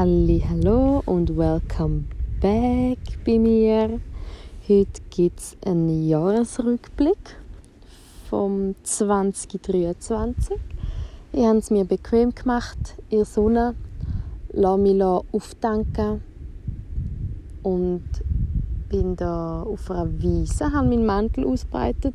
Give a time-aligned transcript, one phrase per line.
[0.00, 2.04] Hallo und welcome
[2.40, 3.98] back bei mir.
[4.68, 7.36] Heute gibt es einen Jahresrückblick
[8.30, 10.56] vom 2023.
[11.32, 12.78] Ich habe es mir bequem gemacht,
[13.10, 13.74] in der Sonne,
[14.52, 16.22] lasse mich auftanken
[17.64, 18.04] und
[18.88, 22.14] bin da auf einer Wiese, habe meinen Mantel ausbreitet.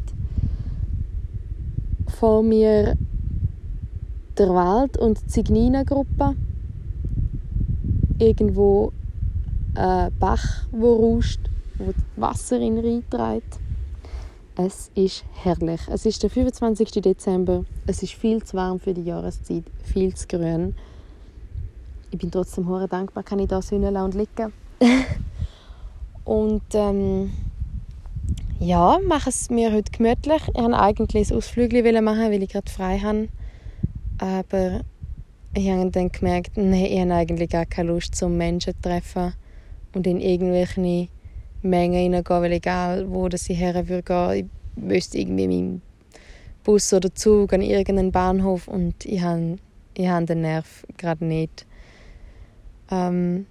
[2.07, 2.95] Vor mir
[4.37, 6.37] der Wald und die Zignina-Gruppe
[8.23, 8.91] irgendwo
[9.75, 11.39] ein Bach, wo rauscht,
[11.77, 13.59] wo Wasser in reintreibt.
[14.55, 15.81] Es ist herrlich.
[15.89, 16.91] Es ist der 25.
[17.01, 17.65] Dezember.
[17.87, 20.75] Es ist viel zu warm für die Jahreszeit, viel zu grün.
[22.11, 24.53] Ich bin trotzdem hoch dankbar, kann ich da Sonne und liegen.
[26.23, 27.31] und ähm,
[28.59, 30.43] ja, mache es mir heute gemütlich.
[30.47, 33.29] Ich wollte eigentlich ein Ausflügel machen, weil ich gerade frei habe.
[34.19, 34.81] Aber
[35.55, 39.33] ich habe dann gemerkt, nee, ich habe eigentlich gar keine Lust zum Menschen zu treffen
[39.93, 40.79] und in irgendwelche
[41.61, 45.81] Mengen hineingehen, weil egal wo das ich her würde gehen, ich müsste irgendwie mit
[46.63, 49.57] Bus oder Zug an irgendeinen Bahnhof und ich habe,
[49.93, 51.65] ich habe den Nerv gerade nicht.
[52.89, 53.45] Ähm,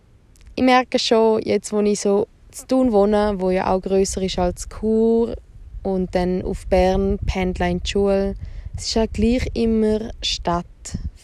[0.56, 4.38] ich merke schon, jetzt wo ich so zu Thun wohne, wo ja auch grösser ist
[4.38, 5.36] als Chur
[5.82, 8.34] und dann auf Bern pendle in die Schule,
[8.76, 10.66] es ist ja gleich immer Stadt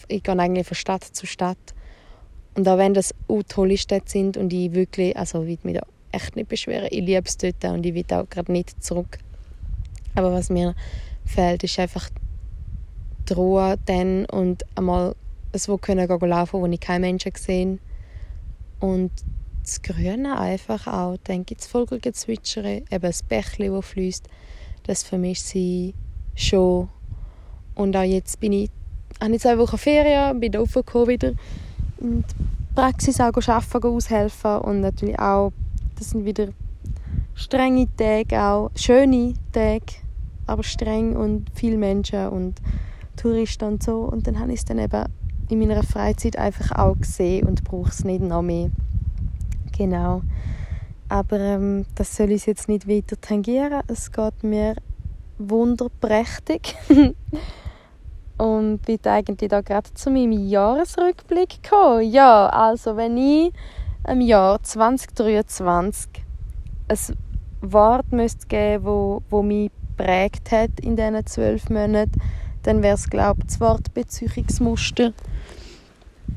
[0.09, 1.57] ich gehe eigentlich von Stadt zu Stadt.
[2.55, 5.83] Und auch wenn das auch tolle Städte sind und ich wirklich, also ich mich da
[6.11, 9.19] echt nicht beschweren, ich liebe es dort und ich will auch gerade nicht zurück.
[10.15, 10.75] Aber was mir
[11.25, 12.09] fehlt, ist einfach
[13.29, 15.15] die Ruhe dann und einmal
[15.53, 17.79] so können gehen laufen, wo ich keine Menschen gesehen
[18.79, 19.11] und
[19.61, 24.27] das Grüne einfach auch, dann gibt es Vogelgezwitschere, eben das Bächli, das fließt,
[24.83, 25.93] das vermischt sie
[26.35, 26.89] schon.
[27.79, 28.69] Und auch jetzt bin ich
[29.21, 31.31] habe ich zwei Wochen Ferien, bin aufgekommen wieder
[32.01, 35.53] in die Praxis auch arbeiten, aushelfen und natürlich auch,
[35.97, 36.49] das sind wieder
[37.35, 39.95] strenge Tage, auch schöne Tage,
[40.45, 42.55] aber streng und viele Menschen und
[43.15, 45.05] Touristen und so und dann habe ich es dann eben
[45.47, 48.71] in meiner Freizeit einfach auch gesehen und brauche es nicht noch mehr.
[49.77, 50.21] Genau.
[51.07, 53.81] Aber ähm, das soll ich jetzt nicht weiter tangieren.
[53.87, 54.75] Es geht mir
[55.37, 56.75] wunderprächtig.
[58.39, 62.09] und bin eigentlich da gerade zu meinem Jahresrückblick gekommen.
[62.09, 63.51] Ja, also wenn ich
[64.07, 66.09] im Jahr 2023
[66.87, 66.97] ein
[67.61, 72.13] Wort müsste geben, wo, wo mich prägt hat in diesen zwölf Monaten,
[72.63, 75.11] dann wäre es glaube ich das Wort Beziehungsmuster,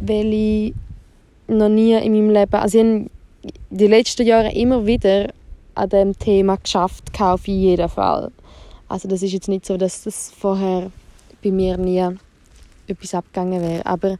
[0.00, 0.74] weil ich
[1.46, 3.10] noch nie in meinem Leben, also ich habe
[3.70, 5.32] die letzten Jahre immer wieder
[5.76, 8.32] an dem Thema geschafft, auf jeden Fall.
[8.88, 10.90] Also das ist jetzt nicht so, dass das vorher
[11.42, 12.16] bei mir nie
[12.86, 13.86] etwas abgegangen wäre.
[13.86, 14.16] Aber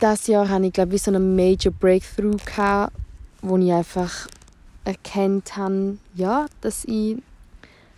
[0.00, 2.94] das Jahr hatte ich glaube ich so einen Major Breakthrough gehabt,
[3.42, 4.28] wo ich einfach
[4.84, 7.16] erkannt habe, ja, dass ich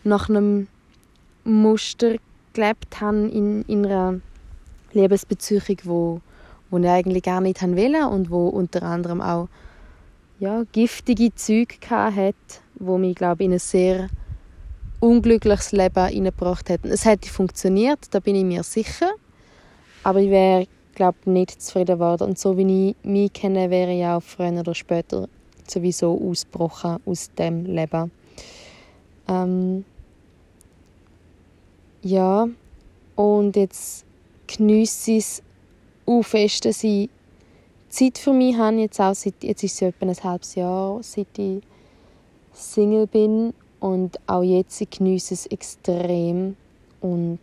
[0.05, 0.67] nach einem
[1.45, 2.17] Muster
[2.53, 4.21] gelebt habe in, in einer
[4.93, 6.21] Lebensbeziehung, wo,
[6.71, 9.49] wo ich eigentlich gar nicht wollte und wo unter anderem auch
[10.39, 12.35] ja, giftige Züge hatte,
[12.75, 14.09] wo mich glaube ich in eine sehr
[15.03, 16.89] unglückliches Leben hineingebracht hätten.
[16.89, 19.11] Es hätte funktioniert, da bin ich mir sicher.
[20.05, 22.29] Aber ich wäre, glaube nicht zufrieden geworden.
[22.29, 25.29] Und so wie ich mich kenne, wäre ich auch früher oder später
[25.67, 28.13] sowieso ausgebrochen aus dem Leben.
[29.29, 29.85] Ähm,
[32.03, 32.49] ja,
[33.17, 34.05] und jetzt
[34.47, 35.43] geniesse ich es
[36.07, 37.11] auch fest, dass ich
[37.89, 38.77] Zeit für mich habe.
[38.77, 41.63] Jetzt, auch seit, jetzt ist es etwa ein halbes Jahr, seit ich
[42.53, 46.57] Single bin und auch jetzt genieße ich es extrem.
[47.01, 47.41] Und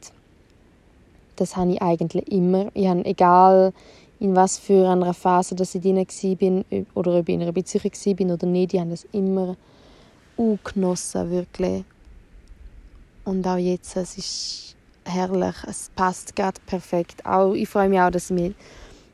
[1.36, 2.72] das habe ich eigentlich immer.
[2.74, 3.74] Ich habe, egal
[4.22, 7.84] in was für einer Phase dass ich drin war oder ob ich in einer Beziehung
[7.84, 9.58] war oder nicht, ich habe das immer
[10.64, 11.84] genossen, wirklich.
[13.26, 17.26] Und auch jetzt, es ist herrlich, es passt gerade perfekt.
[17.26, 18.56] Auch, ich freue mich auch, dass ich mich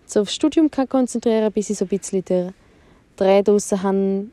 [0.06, 2.54] so aufs Studium konzentrieren kann, bis ich so ein bisschen den
[3.16, 4.26] Dreh draussen habe,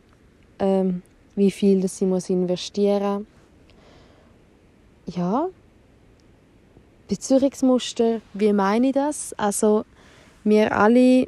[0.59, 1.03] ähm,
[1.37, 3.27] wie viel das sie muss investieren
[5.07, 5.17] muss.
[5.17, 5.49] Ja,
[7.09, 9.35] Beziehungsmuster, wie meine ich das?
[9.37, 9.85] Also,
[10.45, 11.27] wir alle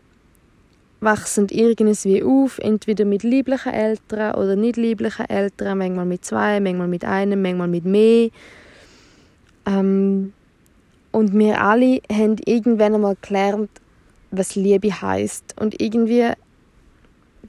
[1.00, 6.88] wachsen irgendwie auf, entweder mit lieblichen Eltern oder nicht lieblichen Eltern, manchmal mit zwei, manchmal
[6.88, 8.30] mit einem, manchmal mit mehr.
[9.66, 10.32] Ähm,
[11.12, 13.70] und wir alle haben irgendwann einmal gelernt,
[14.30, 15.54] was Liebe heißt.
[15.60, 16.32] Und irgendwie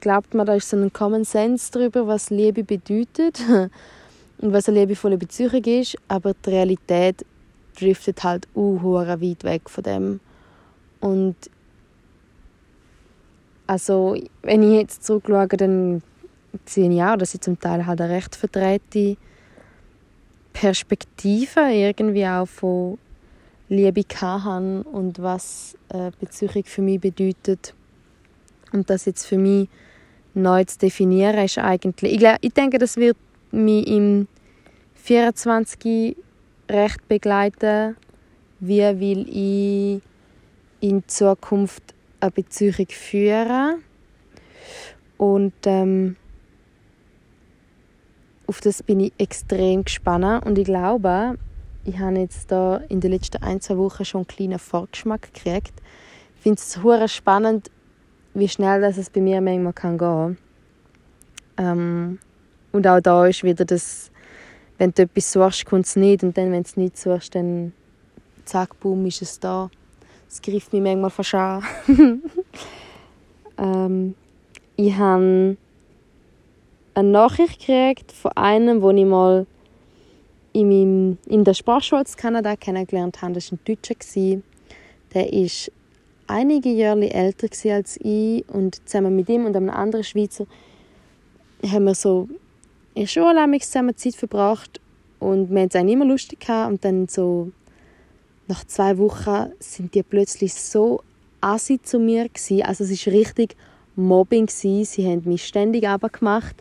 [0.06, 3.42] glaubt man, da ist so ein Common Sense darüber, was Liebe bedeutet
[4.38, 7.26] und was eine liebevolle Beziehung ist, aber die Realität
[7.76, 10.20] driftet halt uh, weit weg von dem.
[11.00, 11.36] Und
[13.66, 16.04] Also, wenn ich jetzt zurückschaue, dann
[16.66, 19.18] sehe ich auch, dass ich zum Teil halt eine recht verdrehte
[20.54, 23.00] Perspektive irgendwie auch von
[23.70, 27.74] Liebe haben und was äh, Beziehung für mich bedeutet.
[28.72, 29.68] Und das jetzt für mich
[30.36, 32.14] neu zu definieren, ist eigentlich...
[32.14, 33.18] Ich, glaub, ich denke, das wird
[33.52, 34.28] mich im
[34.96, 36.16] 24
[36.70, 37.96] recht begleiten.
[38.60, 40.02] Wie will ich
[40.82, 41.84] in Zukunft
[42.20, 43.84] eine Beziehung führen?
[45.18, 46.16] Und ähm,
[48.48, 51.38] auf das bin ich extrem gespannt und ich glaube,
[51.84, 55.74] ich habe jetzt da in den letzten ein, zwei Wochen schon einen kleinen Vorgeschmack gekriegt.
[56.36, 57.72] Ich finde es spannend,
[58.36, 60.38] wie schnell das es bei mir manchmal kann gehen
[61.58, 62.20] ähm,
[62.72, 64.12] Und auch da ist wieder das,
[64.78, 66.22] wenn du etwas suchst, kommt es nicht.
[66.24, 67.74] Und dann, wenn du es nicht suchst, dann
[68.44, 69.70] zack, boom, ist es da.
[70.28, 71.64] Das greift mich manchmal fast an.
[73.58, 74.16] ähm,
[74.76, 75.56] ich habe
[76.94, 79.46] eine Nachricht gekriegt von einem, wo ich mal
[80.52, 83.34] in, meinem, in der Sprachschule in Kanada kennengelernt habe.
[83.34, 84.42] Das war ein Deutscher.
[85.14, 85.72] Der war
[86.28, 90.46] einige Jahre älter als ich und zusammen mit ihm und einem anderen Schweizer
[91.66, 92.28] haben wir so
[92.94, 94.80] in der Schule zusammen Zeit verbracht
[95.20, 97.52] und wir haben es immer lustig gehabt und dann so
[98.48, 101.02] nach zwei Wochen sind die plötzlich so
[101.42, 102.64] assi zu mir gewesen.
[102.64, 103.56] also es war richtig
[103.96, 104.86] Mobbing gewesen.
[104.86, 106.56] sie haben mich ständig abgemacht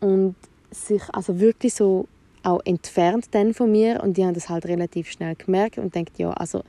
[0.00, 0.34] und
[0.70, 2.06] sich also wirklich so
[2.42, 6.18] auch entfernt dann von mir und die haben das halt relativ schnell gemerkt und denkt
[6.18, 6.62] ja also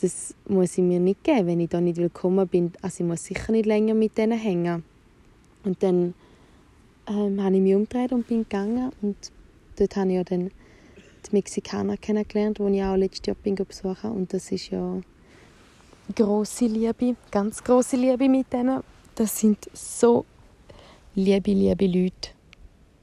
[0.00, 2.72] das muss ich mir nicht geben, wenn ich da nicht willkommen bin.
[2.82, 4.84] Also ich muss sicher nicht länger mit denen hängen.
[5.64, 6.14] Und dann
[7.08, 9.16] ähm, habe ich mich umgedreht und bin gegangen und
[9.76, 10.50] dort habe ich ja dann
[11.26, 15.00] die Mexikaner kennengelernt, die ich auch letztes Jahr bin besuchen und das ist ja
[16.14, 18.82] große Liebe, ganz große Liebe mit denen.
[19.14, 20.24] Das sind so
[21.14, 22.30] liebe, liebe Leute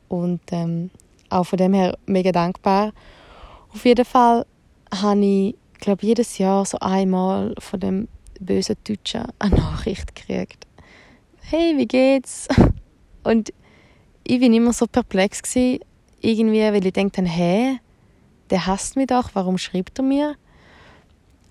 [0.10, 0.90] und ähm,
[1.30, 2.94] auch von dem her mega dankbar.
[3.74, 4.46] Auf jeden Fall
[4.94, 8.08] habe ich, glaube jedes Jahr so einmal von dem
[8.40, 10.66] bösen Deutschen eine Nachricht gekriegt.
[11.42, 12.48] Hey, wie geht's?
[13.24, 13.52] Und
[14.24, 15.80] ich bin immer so perplex gewesen,
[16.22, 17.80] irgendwie, weil ich dachte, hey,
[18.50, 20.36] der hasst mich doch, warum schreibt er mir?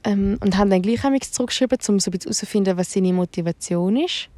[0.02, 4.28] Ähm, und habe dann gleich zurückgeschrieben, um so ein bisschen herauszufinden, was seine Motivation ist.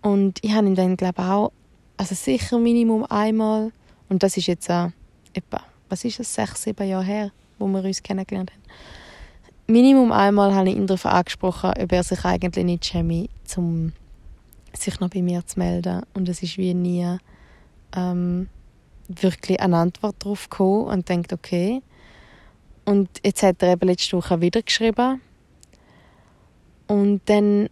[0.00, 1.52] Und ich habe ihn dann, glaube ich, auch
[1.96, 3.72] also sicher Minimum einmal.
[4.08, 4.90] Und das ist jetzt auch
[5.34, 8.62] etwa, was ist es, sechs, sieben Jahre her, wo wir uns kennengelernt haben.
[9.66, 13.92] Minimum einmal habe ich ihn darauf angesprochen, ob er sich eigentlich nicht schäme, um
[14.72, 16.02] sich noch bei mir zu melden.
[16.14, 17.16] Und es ist wie nie
[17.94, 18.48] ähm,
[19.08, 21.82] wirklich eine Antwort darauf gekommen und denkt, okay.
[22.84, 25.20] Und jetzt hat er eben letzte Woche wieder geschrieben.
[26.88, 27.68] Und dann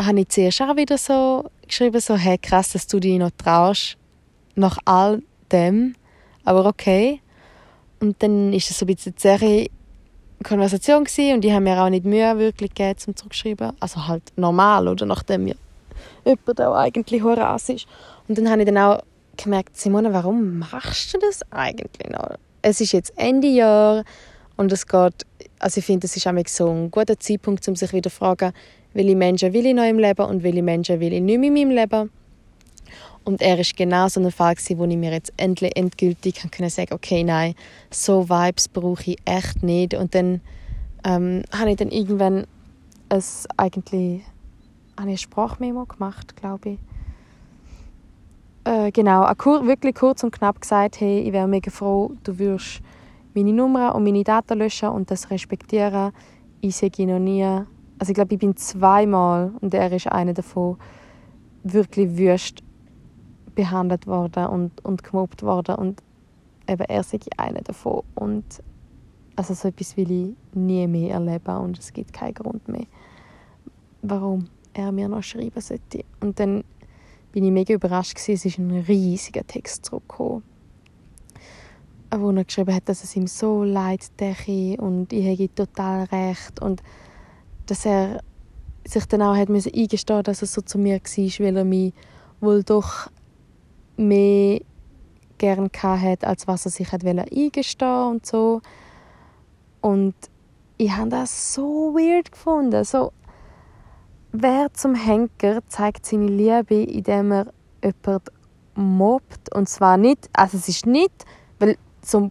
[0.00, 3.96] habe ich zuerst auch wieder so geschrieben, so, hey, krass, dass du dich noch traust,
[4.54, 5.96] nach all dem,
[6.44, 7.20] aber okay.
[8.00, 9.68] Und dann ist es so ein bisschen eine zähe
[10.42, 13.72] Konversation gewesen und die haben mir auch nicht Mühe wirklich gegeben, zum zurückschreiben.
[13.80, 15.56] Also halt normal, oder, nachdem mir
[16.24, 17.86] jemand auch eigentlich Horas ist.
[18.28, 19.02] Und dann habe ich dann auch
[19.36, 22.36] gemerkt, Simone, warum machst du das eigentlich noch?
[22.62, 24.04] Es ist jetzt Ende Jahr
[24.56, 25.26] und es geht,
[25.58, 28.52] also ich finde, es ist auch so ein guter Zeitpunkt, um sich wieder zu fragen,
[28.92, 31.54] welche Menschen will ich noch im Leben und welche Menschen will ich nicht mehr in
[31.54, 32.10] meinem Leben.
[33.26, 36.94] Und er ist genau so ein Fall, wo ich mir jetzt endlich endgültig können sagen
[36.94, 37.56] okay, nein,
[37.90, 39.94] so Vibes brauche ich echt nicht.
[39.94, 40.40] Und dann
[41.04, 42.46] ähm, habe ich dann irgendwann
[43.08, 44.22] es eigentlich
[44.94, 46.78] eine Sprachmemo gemacht, glaube ich.
[48.64, 52.80] Äh, genau, wirklich kurz und knapp gesagt, hey, ich wäre mega froh, du würdest
[53.34, 56.12] meine Nummer und meine Daten löschen und das respektieren.
[56.60, 57.44] Ich sehe noch nie
[57.98, 60.76] also ich glaube, ich bin zweimal, und er ist einer davon,
[61.62, 62.62] wirklich wüst
[63.56, 65.74] behandelt worden und, und gemobbt worden.
[65.74, 66.02] Und
[66.68, 68.04] eben er ist einer davon.
[68.14, 68.44] Und
[69.34, 72.86] also so etwas will ich nie mehr erleben und es gibt keinen Grund mehr,
[74.02, 76.04] warum er mir noch schreiben sollte.
[76.20, 76.62] Und dann
[77.32, 78.32] bin ich mega überrascht gewesen.
[78.32, 80.42] Es ist ein riesiger Text zurückgekommen,
[82.16, 86.62] wo er geschrieben hat, dass es ihm so leid täte und ich hätte total recht
[86.62, 86.82] und
[87.66, 88.22] dass er
[88.86, 91.92] sich dann auch hat müssen eingestehen dass er so zu mir war, weil er mich
[92.40, 93.10] wohl doch
[93.96, 94.60] mehr
[95.38, 98.60] gern hat, als was er sich hat eingestehen und so.
[99.80, 100.14] Und
[100.78, 102.84] ich habe das so weird gefunden.
[102.84, 103.12] So,
[104.32, 108.30] wer zum Henker zeigt seine Liebe, indem er jemanden
[108.74, 109.54] mobbt.
[109.54, 111.24] Und zwar nicht, also es ist nicht,
[111.58, 112.30] weil zum,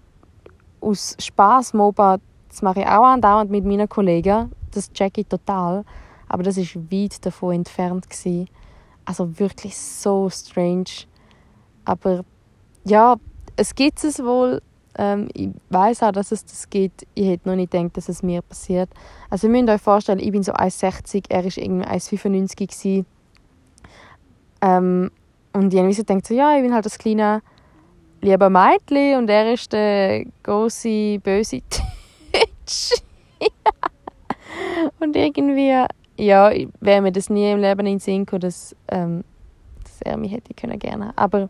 [0.82, 5.84] aus Spaß mobben, das mache ich auch andauernd mit meinen Kollegen, das check ich total.
[6.28, 8.50] aber das ist weit davon entfernt gewesen.
[9.06, 11.06] Also wirklich so strange.
[11.86, 12.26] Aber
[12.84, 13.16] ja,
[13.56, 14.62] es gibt es wohl.
[14.98, 17.06] Ähm, ich weiß auch, dass es das gibt.
[17.16, 18.90] Ich hätte noch nicht gedacht, dass es mir passiert.
[19.30, 23.06] Also ihr müsst euch vorstellen, ich bin so 1,60, er war irgendwie 1,95
[24.62, 25.12] ähm,
[25.54, 27.42] und ich habe so so, ja, ich bin halt das kleine
[28.22, 33.00] lieber Mädchen und er ist der große böse Titsch.
[35.00, 35.86] und irgendwie,
[36.18, 39.24] ja, wäre mir das nie im Leben in den Sinn gekommen, dass, ähm,
[40.02, 41.14] er mich hätte können gerne.
[41.18, 41.50] Aber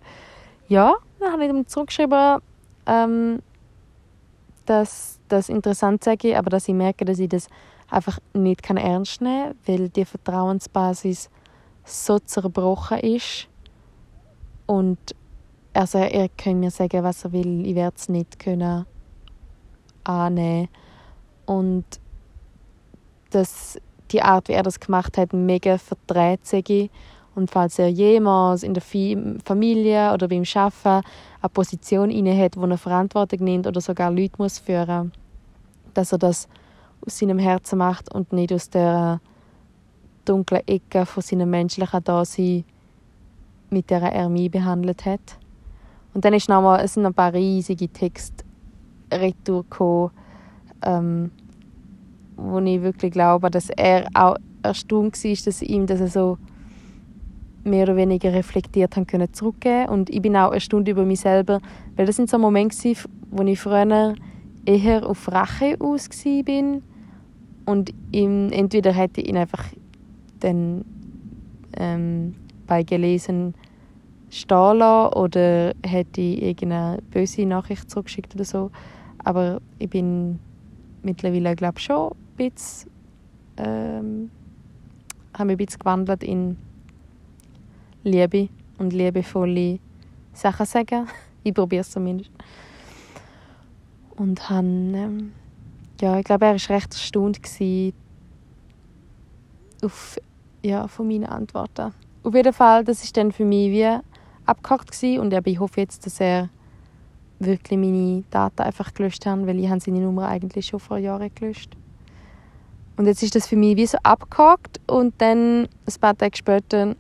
[0.68, 2.40] ja, dann habe ich ihm zurückgeschrieben,
[2.86, 3.42] ähm,
[4.66, 7.48] dass das interessant sei, aber dass ich merke, dass ich das
[7.90, 11.30] einfach nicht kann ernst nehmen kann, weil die Vertrauensbasis
[11.84, 13.48] so zerbrochen ist
[14.66, 14.98] und
[15.74, 18.86] also er kann mir sagen, was er will, ich werde es nicht können
[20.06, 20.70] annehmen.
[21.46, 21.86] Und
[23.32, 23.78] dass
[24.12, 26.90] die Art, wie er das gemacht hat, mega verdreht sei.
[27.36, 31.06] Und falls er jemals in der Familie oder beim Arbeiten
[31.42, 35.12] eine Position inne hat, wo er Verantwortung nimmt oder sogar Leute muss führen,
[35.94, 36.48] dass er das
[37.06, 39.20] aus seinem Herzen macht und nicht aus der
[40.24, 42.64] dunklen Ecke von seinem menschlichen Dasein
[43.70, 45.38] mit der er mich behandelt hat.
[46.14, 48.46] Und dann ist nochmal, es sind ein paar riesige Texte
[49.12, 50.12] retour
[50.84, 51.32] ähm,
[52.38, 56.38] wo ich wirklich glaube, dass er auch erstaunt war, dass ihm das so
[57.66, 61.60] mehr oder weniger reflektiert haben können zurückgeben und ich bin auch erstaunt über mich selber,
[61.96, 62.94] weil das sind so Momente
[63.32, 64.16] wo ich früher
[64.66, 66.10] eher auf Rache aus
[66.46, 66.84] bin
[67.66, 69.64] und ihm, entweder hätte ich ihn einfach
[70.40, 70.86] dann
[71.78, 72.36] ähm,
[72.68, 73.56] bei gelesen
[74.30, 78.72] stehen lassen oder hätte ich irgendeine böse Nachricht zurückgeschickt oder so.
[79.24, 80.40] Aber ich bin
[81.04, 82.92] mittlerweile, glaube schon ein bisschen,
[83.58, 84.30] ähm,
[85.34, 86.58] habe mich ein bisschen gewandelt in
[88.06, 89.80] Liebe und liebevolle
[90.34, 91.08] Sachen sagen.
[91.44, 92.32] Ich probiere es zumindest.
[94.16, 95.34] Und habe, ähm,
[96.02, 97.40] ja, ich glaube, er war recht erstaunt
[99.84, 100.20] auf,
[100.64, 101.94] ja, von meinen Antworten.
[102.24, 104.00] Auf jeden Fall, das ist dann für mich wie
[104.48, 106.50] abgehakt und ich hoffe jetzt, dass er
[107.38, 111.30] wirklich meine Daten einfach gelöscht hat, weil ich habe seine Nummer eigentlich schon vor Jahren
[111.36, 111.78] gelöscht.
[112.98, 116.96] Und jetzt ist das für mich wie so abgehakt und dann ein paar Tage später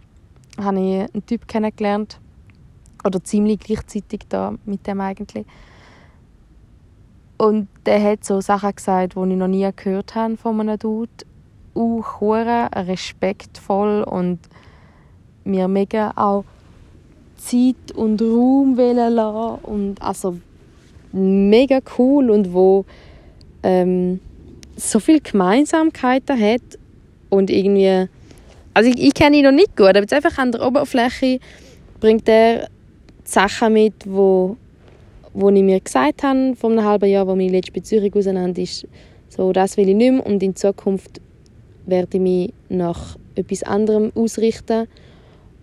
[0.57, 2.19] habe ich einen Typ kennengelernt
[3.03, 5.45] oder ziemlich gleichzeitig da mit dem eigentlich.
[7.37, 11.11] Und der hat so Sachen gesagt, die ich noch nie gehört habe von einem Dude.
[11.73, 12.03] Auch
[12.73, 14.39] respektvoll und
[15.43, 16.45] mir mega auch
[17.37, 20.37] Zeit und Raum lassen und also
[21.11, 22.85] mega cool und wo
[23.61, 24.19] ähm,
[24.75, 26.79] so viele Gemeinsamkeiten hat
[27.29, 28.07] und irgendwie
[28.75, 31.39] also ich, ich kenne ihn noch nicht gut, aber einfach an der Oberfläche
[32.01, 32.67] bringt er
[33.23, 34.57] Sachen mit, wo,
[35.33, 38.85] wo ich mir gesagt habe vor einem halben Jahr, wo meine letzte Beziehung auseinander ist,
[39.29, 40.25] so das will ich nicht mehr.
[40.25, 41.21] Und in Zukunft
[41.85, 44.87] werde ich mich nach etwas anderem ausrichten.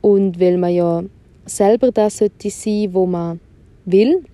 [0.00, 1.04] Und weil man ja
[1.44, 3.40] selber das sollte sein, wo man
[3.84, 4.24] will,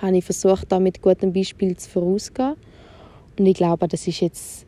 [0.00, 2.54] habe ich versucht, da mit gutem Beispiel zu vorauszugehen.
[3.36, 4.66] Und ich glaube, das ist jetzt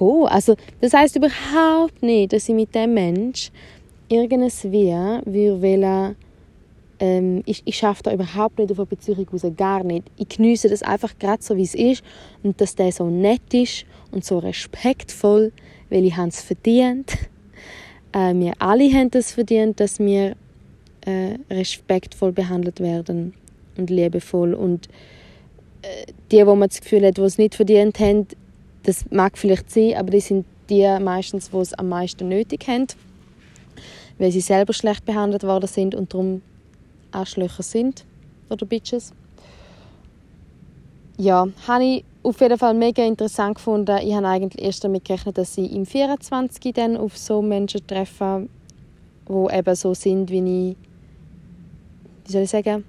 [0.00, 0.26] cool.
[0.28, 3.50] Also, das heißt überhaupt nicht, dass ich mit dem Mensch
[4.08, 4.92] irgendwas wie
[5.62, 6.16] würde
[7.00, 10.04] ähm, ich, ich schaffe da überhaupt nicht auf eine Beziehung raus, gar nicht.
[10.16, 12.04] Ich genieße das einfach gerade so, wie es ist
[12.42, 15.52] und dass der so nett ist und so respektvoll,
[15.88, 17.12] weil ich es verdient.
[18.12, 20.34] Äh, wir alle haben es verdient, dass wir
[21.06, 23.34] äh, respektvoll behandelt werden
[23.76, 24.52] und liebevoll.
[24.52, 24.88] Und
[25.82, 28.26] äh, die, wo man das Gefühl hat, die es nicht verdient haben,
[28.82, 32.86] das mag vielleicht sein, aber die sind die meistens, die es am meisten nötig haben,
[34.18, 36.42] weil sie selber schlecht behandelt worden sind und darum
[37.10, 38.04] Arschlöcher sind
[38.48, 39.12] oder Bitches.
[41.18, 43.98] Ja, habe ich auf jeden Fall mega interessant gefunden.
[44.02, 48.48] Ich habe eigentlich erst damit gerechnet, dass ich im 24 dann auf so Menschen treffe,
[49.28, 50.76] die eben so sind, wie ich
[52.30, 52.84] wie soll ich sagen,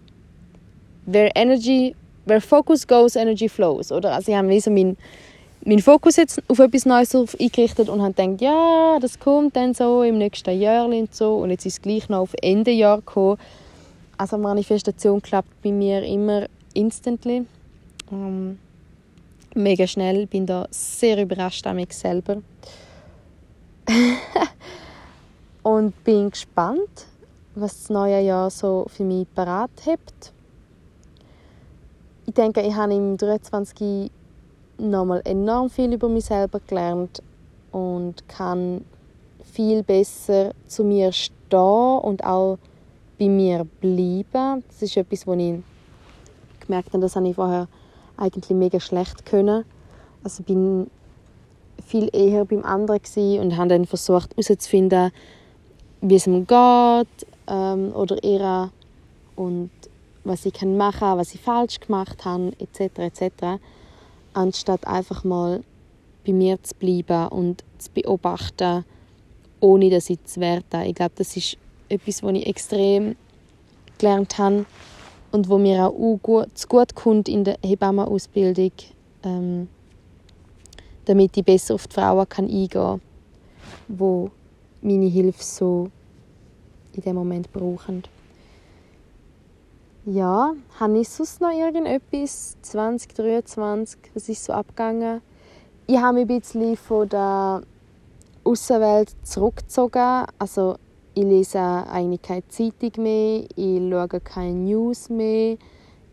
[1.06, 1.96] where energy,
[2.26, 4.14] where focus goes, energy flows, oder?
[4.14, 4.98] Also ich habe so meinen
[5.64, 10.04] mein Fokus jetzt auf etwas Neues eingerichtet und habe gedacht, ja, das kommt dann so
[10.04, 13.38] im nächsten Jahr und so und jetzt ist es gleich noch auf Ende Jahr gekommen.
[14.18, 17.46] Also Manifestation klappt bei mir immer instantly.
[18.12, 18.60] Ähm,
[19.56, 22.38] mega schnell, bin da sehr überrascht an mich selber.
[25.64, 27.08] und bin gespannt,
[27.56, 30.34] was das neue Jahr so für mich parat hat.
[32.26, 34.12] Ich denke, ich habe im 23
[34.90, 37.22] nochmal enorm viel über mich selber gelernt.
[37.72, 38.84] und kann
[39.44, 42.58] viel besser zu mir stehen und auch
[43.20, 44.64] bei mir bleiben.
[44.68, 45.60] Das ist etwas, wo ich
[46.60, 47.68] gemerkt habe, das habe ich vorher
[48.18, 49.66] eigentlich mega schlecht können.
[50.24, 50.90] Also bin
[51.86, 55.12] viel eher beim anderen und habe dann versucht herauszufinden,
[56.02, 58.72] wie es ihm geht ähm, oder ihr
[59.36, 59.72] und
[60.24, 63.00] was ich kann machen, was ich falsch gemacht habe etc.
[63.00, 63.60] etc.
[64.34, 65.64] Anstatt einfach mal
[66.26, 68.86] bei mir zu bleiben und zu beobachten,
[69.60, 70.82] ohne dass ich zu werten.
[70.82, 71.58] Ich glaube, das ist
[71.90, 73.16] etwas, was ich extrem
[73.98, 74.66] gelernt habe
[75.32, 78.72] und wo mir auch gut, zu gut kommt in der Hebammenausbildung,
[79.24, 79.68] ähm,
[81.06, 83.02] damit ich besser auf die Frauen kann eingehen kann,
[83.88, 84.32] die
[84.82, 85.90] meine Hilfe so
[86.94, 88.04] in dem Moment brauchen.
[90.06, 95.22] Ja, habe ich sonst noch irgendetwas 2023, was ist so abgegangen?
[95.86, 97.62] Ich habe mich ein bisschen von der
[98.44, 100.26] Außenwelt zurückgezogen.
[100.40, 100.78] Also
[101.14, 105.58] ich lese eigentlich keine Zeitung mehr, ich schaue keine News mehr,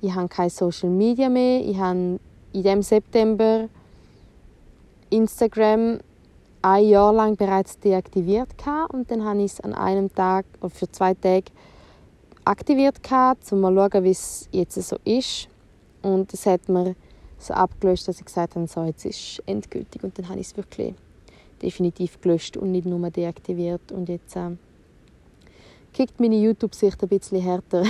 [0.02, 1.64] ich habe keine Social Media mehr.
[1.64, 2.21] Ich habe
[2.52, 3.71] in dem September
[5.09, 6.00] Instagram
[6.61, 8.50] ein Jahr lang bereits deaktiviert
[8.92, 11.50] und dann habe ich es an einem Tag oder für zwei Tage
[12.49, 12.97] aktiviert
[13.50, 15.49] um mal zu schauen, wie es jetzt so ist.
[16.02, 16.95] Und das hat mir
[17.38, 20.02] so abgelöscht, dass ich gesagt habe, so, jetzt ist es endgültig.
[20.02, 20.95] Und dann habe ich es wirklich
[21.62, 23.93] definitiv gelöscht und nicht nur deaktiviert.
[23.93, 24.50] Und jetzt äh,
[25.93, 27.85] kickt meine YouTube-Sicht ein bisschen härter.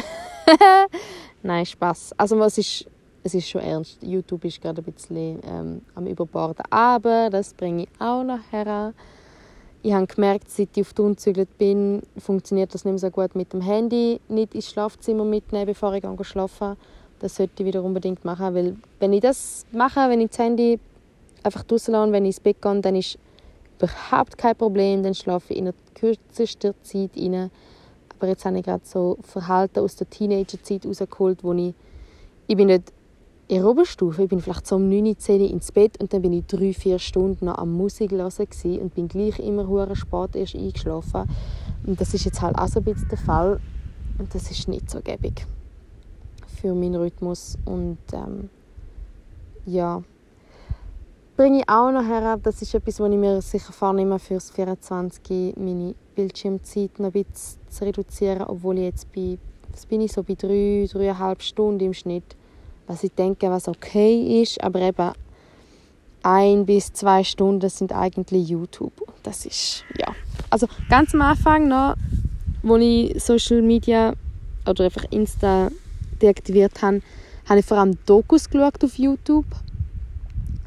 [1.42, 2.14] Nein, Spaß.
[2.16, 2.86] Also was ist,
[3.22, 4.02] es ist schon ernst.
[4.02, 6.64] YouTube ist gerade ein bisschen ähm, am Überborden.
[6.70, 8.92] Aber das bringe ich auch noch her.
[9.88, 13.34] Ich habe gemerkt, seit ich auf Thun gezügelt bin, funktioniert das nicht mehr so gut
[13.34, 14.20] mit dem Handy.
[14.28, 16.76] Nicht ins Schlafzimmer mitnehmen, bevor ich schlafen
[17.20, 20.78] Das sollte ich wieder unbedingt machen, weil wenn ich das mache, wenn ich das Handy
[21.42, 23.18] einfach draußen wenn ich ins Bett gehe, dann ist
[23.78, 27.50] überhaupt kein Problem, dann schlafe ich in kürzester Zeit rein.
[28.18, 31.72] Aber jetzt habe ich gerade so Verhalten aus der Teenagerzeit herausgeholt, wo ich,
[32.46, 32.92] ich bin nicht
[33.48, 36.34] in der Oberstufe, ich bin vielleicht so um 9, 10 ins Bett und dann bin
[36.34, 38.30] ich drei, vier Stunden noch am Musik hören
[38.80, 41.24] und bin gleich immer hure spät erst eingeschlafen.
[41.86, 43.58] Und das ist jetzt halt auch so ein bisschen der Fall.
[44.18, 45.46] Und das ist nicht so gäbig
[46.60, 47.56] für meinen Rhythmus.
[47.64, 48.50] Und ähm,
[49.64, 50.02] ja,
[51.34, 54.50] bringe ich auch noch her, das ist etwas, was ich mir sicher vornehme für das
[54.50, 59.38] 24, meine Bildschirmzeit noch ein bisschen zu reduzieren, obwohl ich jetzt bei,
[59.72, 62.36] was bin ich so bei drei, dreieinhalb Stunden im Schnitt
[62.88, 65.12] was ich denke, was okay ist, aber eben
[66.22, 68.92] ein bis zwei Stunden sind eigentlich YouTube.
[69.22, 70.08] Das ist, ja.
[70.50, 71.94] Also ganz am Anfang noch,
[72.62, 74.14] wo ich Social Media
[74.66, 75.70] oder einfach Insta
[76.20, 77.02] deaktiviert habe,
[77.48, 79.46] habe ich vor allem Dokus geschaut auf YouTube.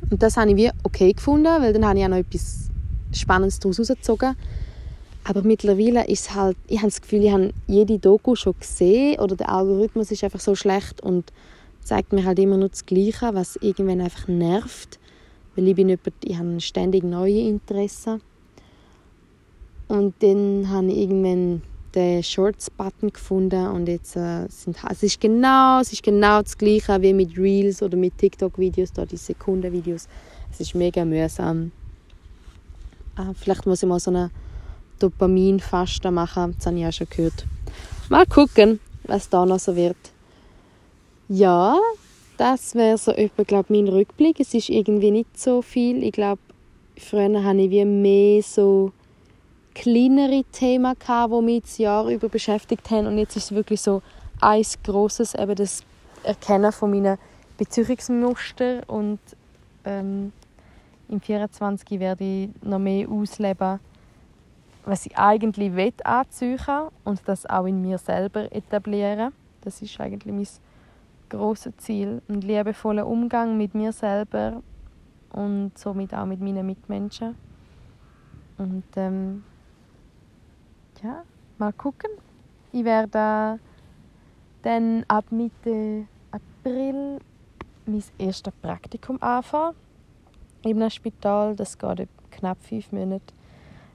[0.10, 2.70] Und das habe ich wie okay gefunden, weil dann habe ich auch noch etwas
[3.12, 4.36] Spannendes daraus herausgezogen.
[5.24, 9.36] Aber mittlerweile ist halt, ich habe das Gefühl, ich habe jede Doku schon gesehen oder
[9.36, 11.32] der Algorithmus ist einfach so schlecht und
[11.84, 15.00] zeigt mir halt immer nur das Gleiche, was irgendwann einfach nervt,
[15.56, 18.22] weil ich bin jemand, ich habe ständig neue Interessen.
[19.88, 21.62] Und dann habe ich irgendwann
[21.94, 27.02] den Shorts-Button gefunden und jetzt äh, sind es ist genau es ist genau das gleiche
[27.02, 30.08] wie mit Reels oder mit TikTok-Videos, da die Sekunden-Videos.
[30.52, 31.72] Es ist mega mühsam.
[33.18, 34.32] Äh, vielleicht muss ich mal so eine
[35.00, 37.46] Dopamin-Fasten machen, das habe ich auch schon gehört.
[38.10, 39.98] Mal gucken, was da noch so wird.
[41.34, 41.80] Ja,
[42.36, 44.42] das wäre so etwa, glaub, mein Rückblick.
[44.42, 46.04] Es ist irgendwie nicht so viel.
[46.04, 46.42] Ich glaube,
[46.98, 48.92] früher hatte ich wie mehr so
[49.74, 53.08] kleinere Themen, gehabt, die mich das Jahr über beschäftigt haben.
[53.08, 54.02] Und jetzt ist es wirklich so
[54.42, 55.86] ein grosses, eben das
[56.24, 57.18] Erkennen von meinen
[57.58, 58.82] Beziehungsmuster.
[58.88, 59.20] Und
[59.86, 60.34] ähm,
[61.08, 63.80] im 24 werde ich noch mehr ausleben,
[64.84, 66.60] was ich eigentlich will anziehen
[67.06, 69.32] und das auch in mir selber etablieren.
[69.62, 70.48] Das ist eigentlich mein
[71.32, 74.62] große Ziel, einen liebevollen Umgang mit mir selber
[75.34, 77.36] und somit auch mit meinen Mitmenschen.
[78.58, 79.44] Und ähm,
[81.02, 81.24] ja,
[81.58, 82.12] mal gucken.
[82.72, 83.60] Ich werde
[84.62, 87.20] dann ab Mitte April
[87.86, 89.76] mein erstes Praktikum anfangen
[90.66, 91.56] einem Spital.
[91.56, 93.34] Das geht knapp fünf Monate.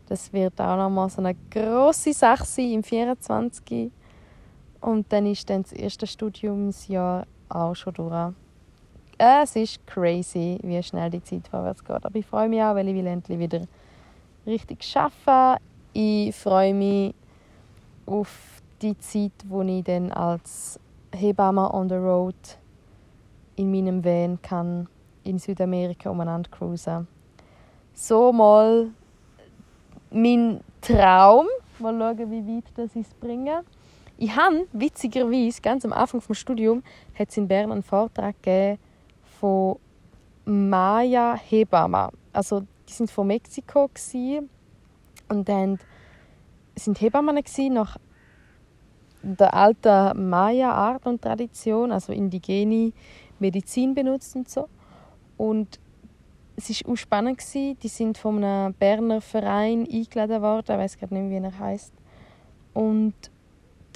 [0.09, 3.91] Das wird auch nochmal so eine grosse Sache sein im 24.
[4.81, 8.33] Und dann ist dann das erste Studiumsjahr auch schon durch.
[9.19, 12.05] Es ist crazy, wie schnell die Zeit vorwärts geht.
[12.05, 13.63] Aber ich freue mich auch, weil ich will endlich wieder
[14.47, 15.63] richtig arbeiten.
[15.93, 17.15] Ich freue mich
[18.05, 20.79] auf die Zeit, wo ich dann als
[21.13, 22.35] Hebamme on the road
[23.57, 24.87] in meinem Van kann
[25.25, 27.09] in Südamerika umeinander cruisen.
[27.95, 28.91] so mal
[30.11, 31.47] mein Traum.
[31.79, 33.65] Mal schauen, wie weit das es bringen.
[34.19, 36.83] Ich habe witzigerweise ganz am Anfang des Studiums
[37.19, 38.79] hat in Bern einen Vortrag gegeben
[39.39, 39.79] von
[40.47, 42.11] Maya Hebama.
[42.33, 43.91] Also die sind von Mexiko
[45.29, 45.79] und dann
[46.77, 47.97] sind Hebammen nach
[49.23, 52.93] der alten Maya-Art und Tradition, also indigene
[53.39, 54.69] Medizin benutzt und so.
[55.37, 55.81] Und
[56.57, 57.43] es war auch spannend.
[57.55, 60.77] Die sind von einem Berner Verein eingeladen worden.
[60.77, 61.93] Ich weiß gerade nicht, wie er heißt.
[62.73, 63.15] Und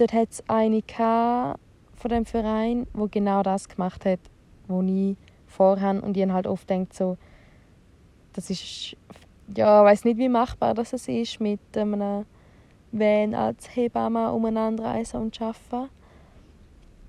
[0.01, 4.21] dort hat es eine von dem Verein, wo genau das gemacht hat,
[4.69, 6.01] was ich vorhabe.
[6.01, 7.19] Und ich halt oft denkt so,
[8.33, 8.97] das ist,
[9.55, 12.25] ja, ich weiß nicht, wie machbar das ist mit einem
[12.93, 15.91] Van als Hebamme umeinander reisen und arbeiten.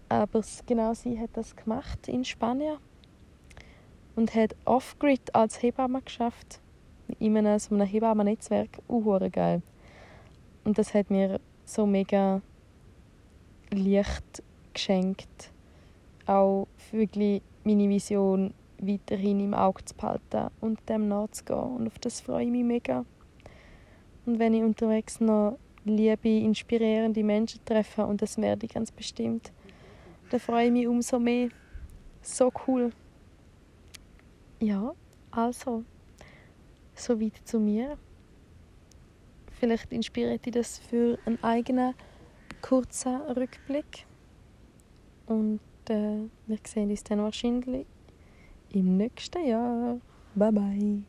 [0.10, 2.77] Aber genau sie hat das gemacht in Spanien
[4.15, 6.60] und hat Off-Grid als Hebamme geschafft.
[7.19, 8.80] In einem, so einem Hebammen-Netzwerk.
[8.89, 9.62] Uh, geil.
[10.63, 12.41] Und das hat mir so mega
[13.71, 15.51] Licht geschenkt.
[16.25, 21.77] Auch wirklich meine Vision weiterhin im Auge zu behalten und dem nachzugehen.
[21.77, 23.05] Und auf das freue ich mich mega.
[24.25, 29.51] Und wenn ich unterwegs noch liebe, inspirierende Menschen treffe, und das werde ich ganz bestimmt,
[30.29, 31.49] dann freue ich mich umso mehr.
[32.21, 32.91] So cool.
[34.60, 34.93] Ja,
[35.31, 35.84] also,
[36.93, 37.97] so weit zu mir.
[39.60, 41.93] Vielleicht inspiriert dich das für einen eigenen
[42.62, 44.06] kurzen Rückblick.
[45.26, 47.86] Und äh, wir sehen uns dann wahrscheinlich
[48.74, 50.00] im nächsten Jahr.
[50.36, 51.04] Bye bye.